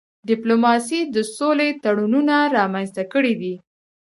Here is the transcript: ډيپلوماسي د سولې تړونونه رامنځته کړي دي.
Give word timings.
ډيپلوماسي 0.29 0.99
د 1.15 1.17
سولې 1.37 1.69
تړونونه 1.83 2.35
رامنځته 2.57 3.03
کړي 3.13 3.33
دي. 3.41 3.53